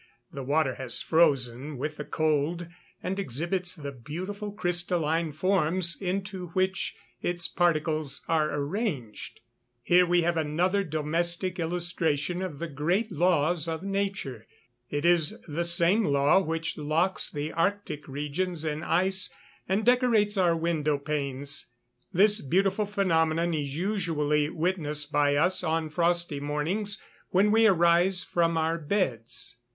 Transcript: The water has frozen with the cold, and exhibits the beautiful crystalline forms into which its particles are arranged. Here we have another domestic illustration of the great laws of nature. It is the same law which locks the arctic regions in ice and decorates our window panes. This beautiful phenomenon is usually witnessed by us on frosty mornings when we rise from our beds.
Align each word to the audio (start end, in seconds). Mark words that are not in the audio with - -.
The 0.33 0.41
water 0.41 0.73
has 0.79 1.03
frozen 1.03 1.77
with 1.77 1.97
the 1.97 2.03
cold, 2.03 2.65
and 3.03 3.19
exhibits 3.19 3.75
the 3.75 3.91
beautiful 3.91 4.51
crystalline 4.51 5.31
forms 5.31 5.95
into 6.01 6.47
which 6.53 6.95
its 7.21 7.47
particles 7.47 8.23
are 8.27 8.51
arranged. 8.51 9.41
Here 9.83 10.07
we 10.07 10.23
have 10.23 10.37
another 10.37 10.83
domestic 10.83 11.59
illustration 11.59 12.41
of 12.41 12.57
the 12.57 12.67
great 12.67 13.11
laws 13.11 13.67
of 13.67 13.83
nature. 13.83 14.47
It 14.89 15.05
is 15.05 15.39
the 15.41 15.63
same 15.63 16.03
law 16.05 16.39
which 16.39 16.79
locks 16.79 17.29
the 17.29 17.53
arctic 17.53 18.07
regions 18.07 18.65
in 18.65 18.81
ice 18.81 19.31
and 19.69 19.85
decorates 19.85 20.35
our 20.35 20.55
window 20.57 20.97
panes. 20.97 21.67
This 22.11 22.41
beautiful 22.41 22.87
phenomenon 22.87 23.53
is 23.53 23.77
usually 23.77 24.49
witnessed 24.49 25.11
by 25.11 25.35
us 25.35 25.63
on 25.63 25.91
frosty 25.91 26.39
mornings 26.39 26.99
when 27.29 27.51
we 27.51 27.67
rise 27.67 28.23
from 28.23 28.57
our 28.57 28.79
beds. 28.79 29.57